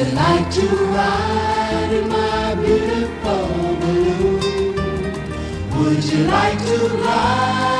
[0.00, 0.66] you like to
[0.96, 4.74] ride in my beautiful balloon?
[5.76, 7.79] Would you like to ride?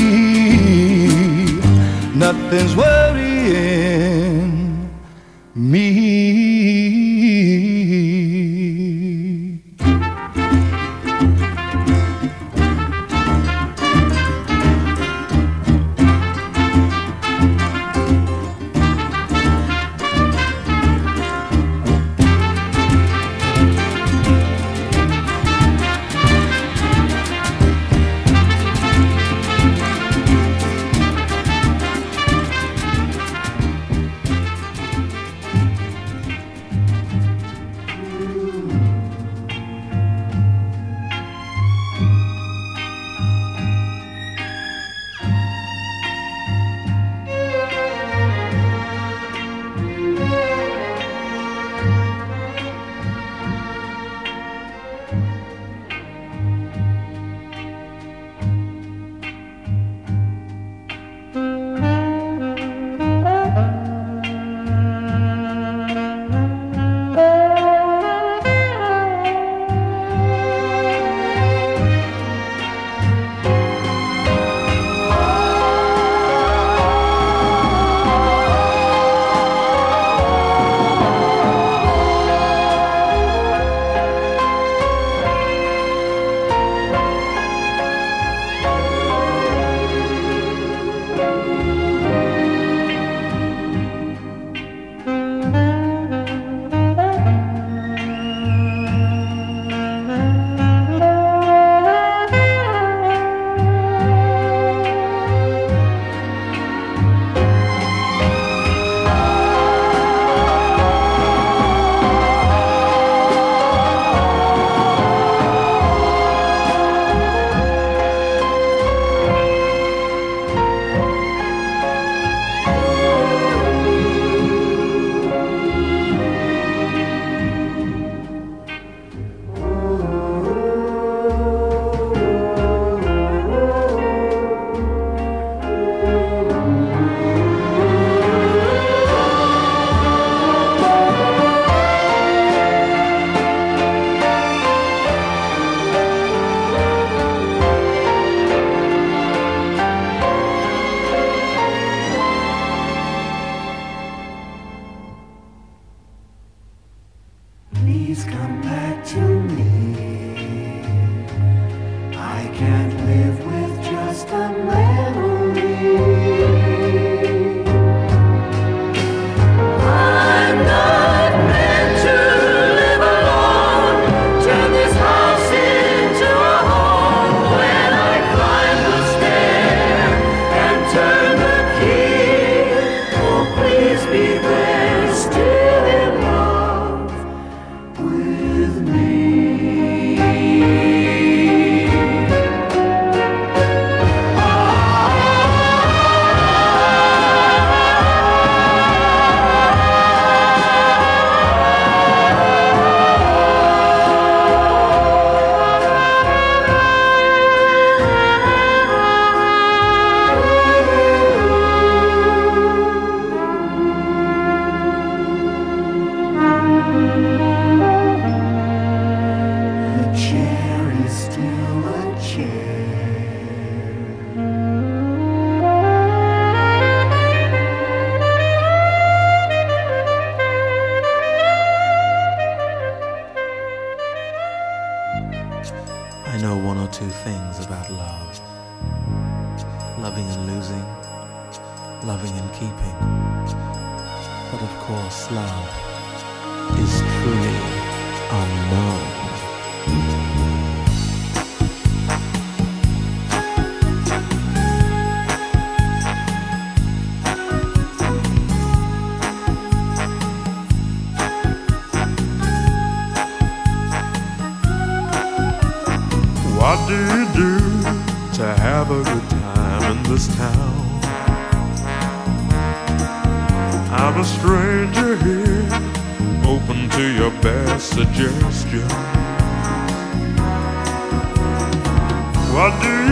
[2.21, 4.50] nothing's worrying.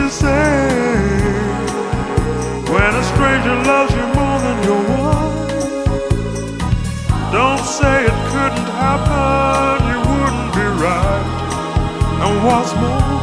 [0.10, 0.68] say
[2.74, 5.50] when a stranger loves you more than your wife?
[7.32, 11.26] Don't say it couldn't happen, you wouldn't be right.
[12.24, 13.20] And what's more,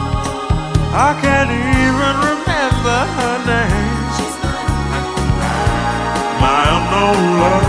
[0.95, 3.97] I can't even remember her name.
[6.41, 7.66] My unknown love.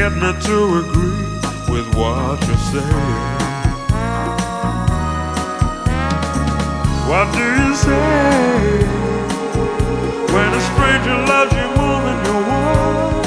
[0.00, 1.28] get me to agree
[1.68, 3.76] with what you're saying.
[7.10, 8.80] What do you say
[10.32, 13.26] when a stranger loves you more than you want?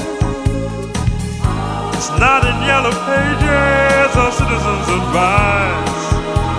[1.95, 6.03] It's not in yellow pages or citizens' advice.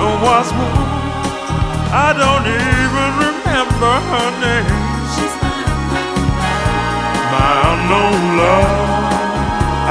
[0.03, 0.87] And what's more,
[2.07, 4.79] I don't even remember her name.
[7.35, 8.94] My unknown love.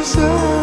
[0.00, 0.59] yourself.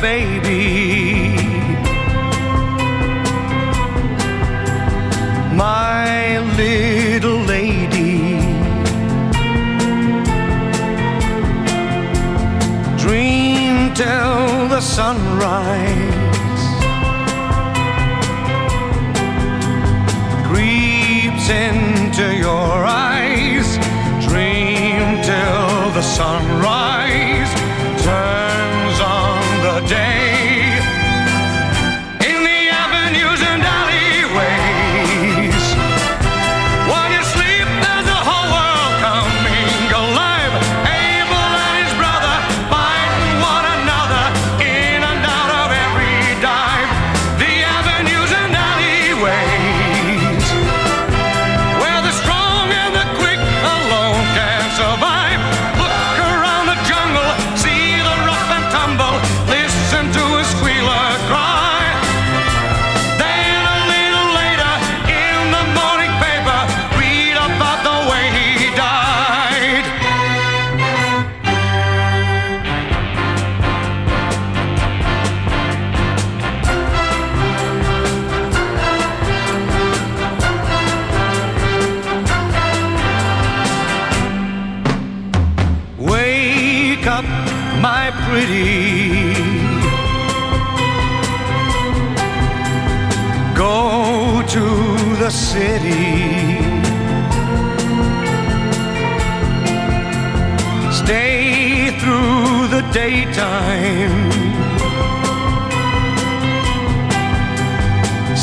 [0.00, 1.36] baby.
[5.54, 8.40] My little lady,
[12.96, 16.10] dream till the sunrise
[20.48, 23.68] creeps into your eyes,
[24.26, 26.79] dream till the sunrise.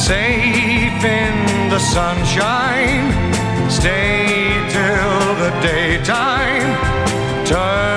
[0.08, 3.12] Safe in the sunshine.
[3.70, 6.72] Stay till the daytime
[7.46, 7.97] turns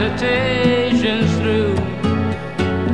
[0.00, 1.74] Hesitation's through.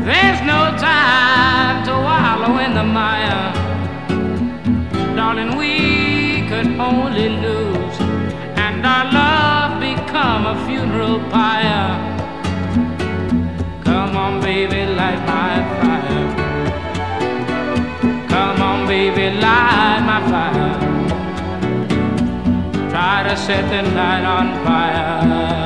[0.05, 3.53] There's no time to wallow in the mire.
[5.15, 7.97] Darling, we could only lose,
[8.65, 11.95] and our love become a funeral pyre.
[13.85, 16.27] Come on, baby, light my fire.
[18.29, 20.75] Come on, baby, light my fire.
[22.91, 25.66] Try to set the night on fire.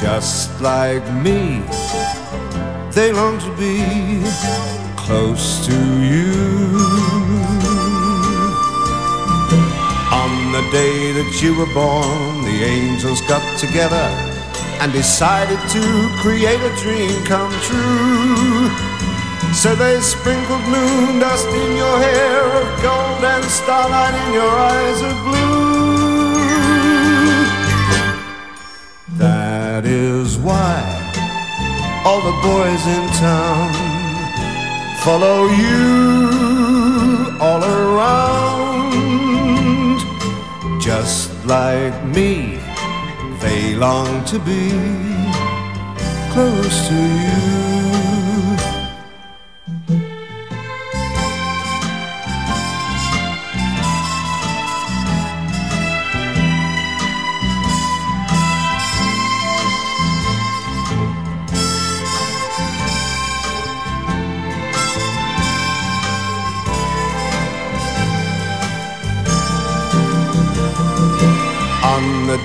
[0.00, 1.62] Just like me,
[2.90, 4.24] they long to be
[4.96, 6.32] close to you.
[10.10, 14.08] On the day that you were born, the angels got together
[14.80, 15.82] and decided to
[16.22, 18.70] create a dream come true.
[19.52, 25.02] So they sprinkled moon dust in your hair of gold and starlight in your eyes
[25.02, 25.69] of blue.
[29.80, 30.76] That is why
[32.04, 33.72] all the boys in town
[35.00, 38.92] follow you all around,
[40.82, 42.60] just like me.
[43.40, 44.70] They long to be
[46.30, 47.59] close to you.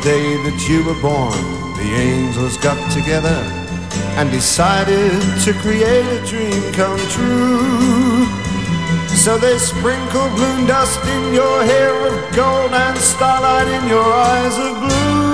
[0.06, 1.34] Day that you were born,
[1.82, 3.42] the angels got together
[4.22, 8.28] and decided to create a dream come true.
[9.18, 14.56] So they sprinkled moon dust in your hair of gold and starlight in your eyes
[14.60, 15.26] of blue.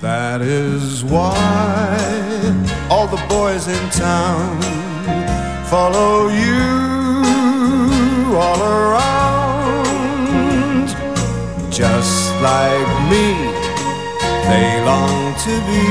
[0.00, 1.36] That is why
[2.88, 4.85] all the boys in town
[5.76, 6.64] follow you
[8.44, 10.06] all around.
[11.70, 12.16] Just
[12.50, 13.26] like me,
[14.48, 15.88] they long to be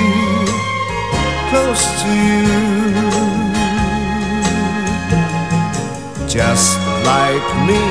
[1.49, 2.59] close to you.
[6.38, 6.71] Just
[7.11, 7.83] like me,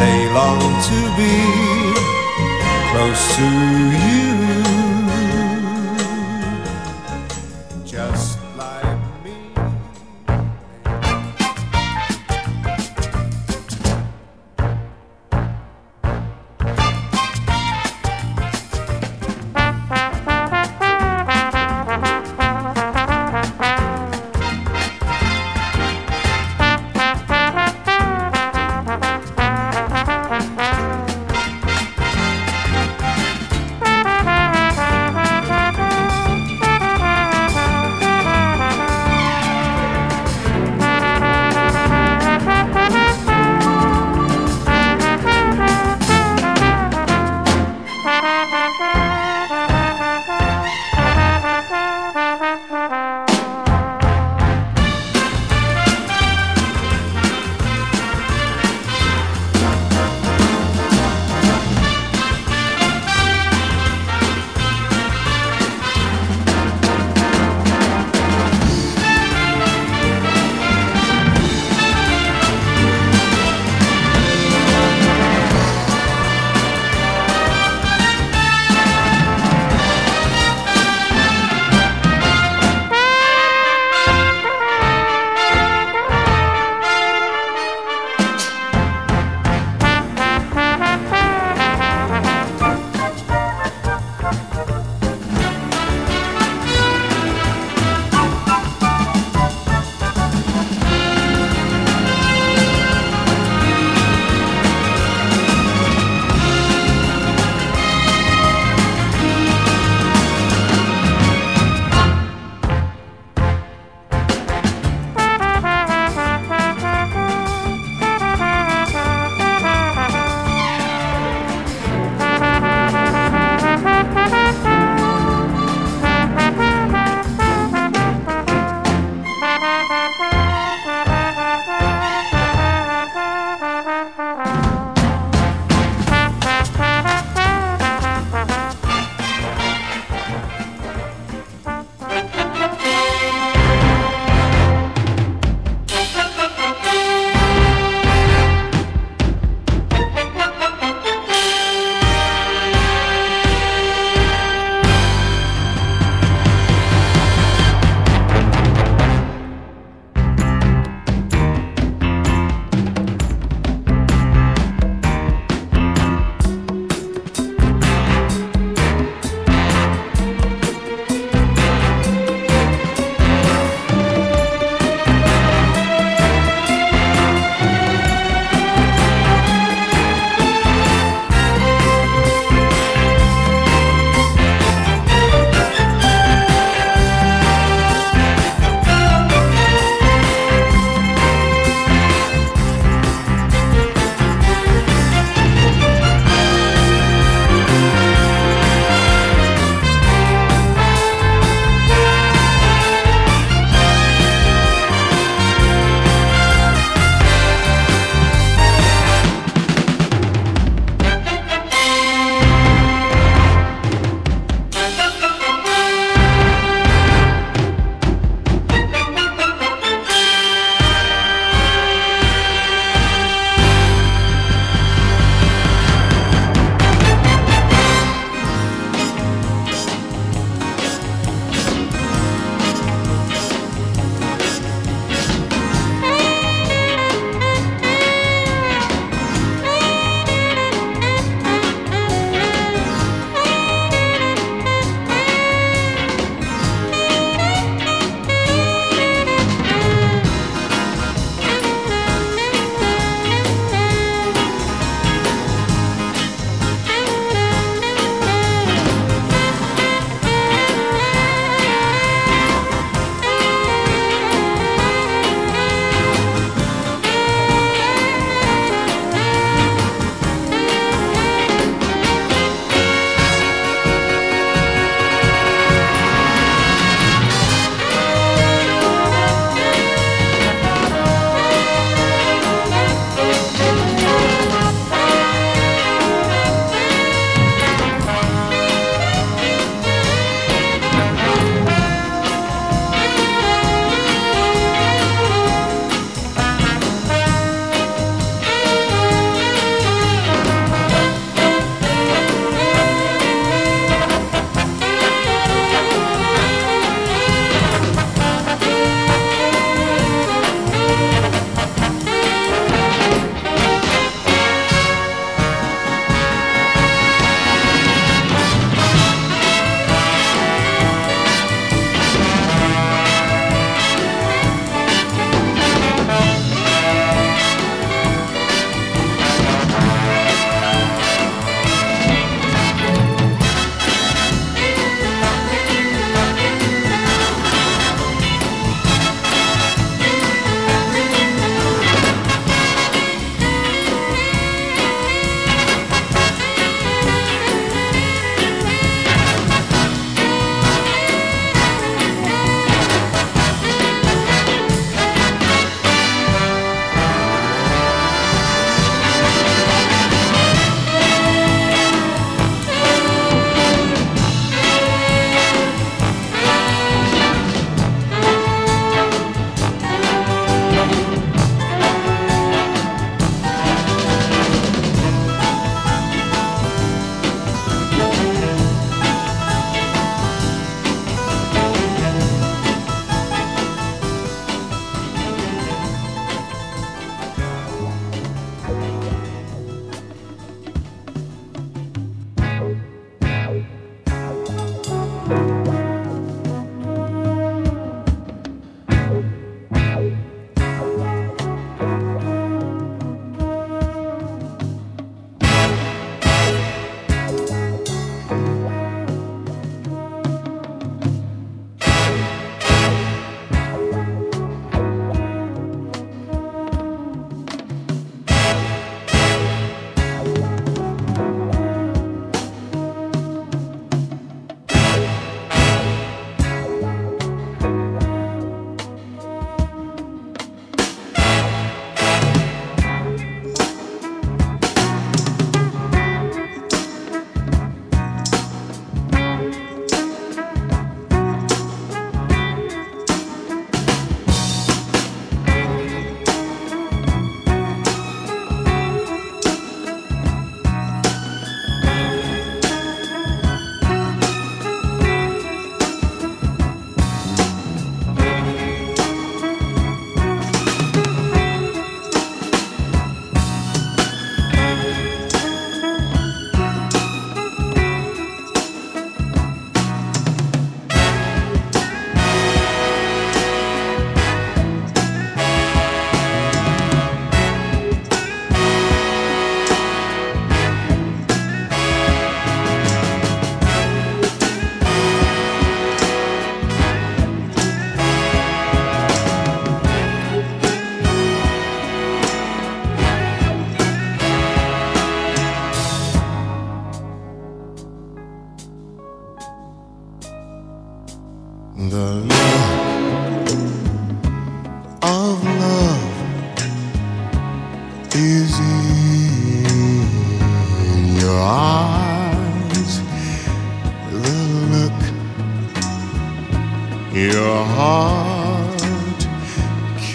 [0.00, 1.36] they long to be
[2.90, 3.46] close to
[4.08, 4.45] you.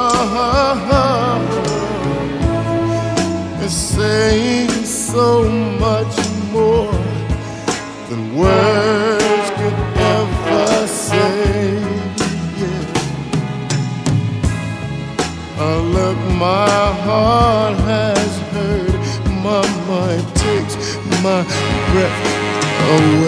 [3.61, 5.84] is saying so much.
[21.25, 21.41] my
[21.91, 22.21] breath
[22.93, 23.24] away.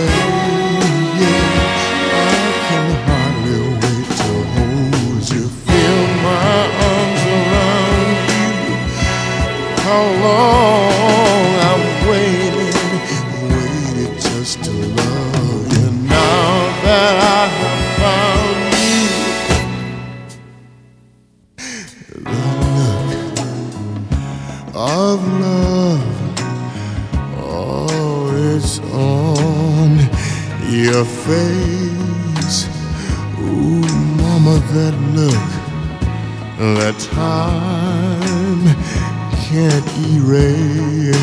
[40.16, 41.18] erase.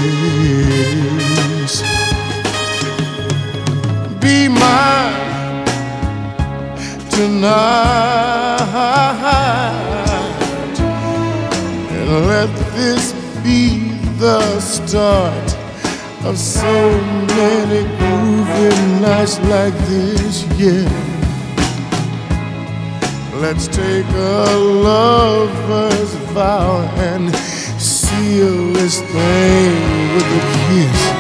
[4.21, 5.65] Be mine
[7.11, 7.55] tonight,
[11.91, 13.13] and let this
[13.43, 13.61] be
[14.19, 15.49] the start
[16.25, 16.75] of so
[17.37, 18.71] many groovy
[19.01, 20.45] nights like this.
[20.59, 20.89] Yeah.
[23.41, 27.35] Let's take a lover's vow and
[28.25, 31.14] Feel this thing with a kiss.